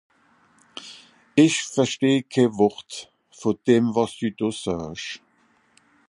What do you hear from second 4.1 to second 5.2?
dü do saasch.